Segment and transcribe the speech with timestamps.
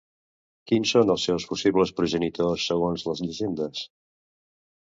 [0.71, 3.85] Quins són els seus possibles progenitors, segons les llegendes?